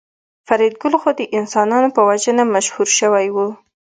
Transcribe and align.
فریدګل 0.47 0.93
خو 1.01 1.09
د 1.19 1.21
انسانانو 1.39 1.89
په 1.95 2.01
وژنه 2.09 2.43
مشهور 2.53 2.87
شوی 2.99 3.27
و 3.31 3.37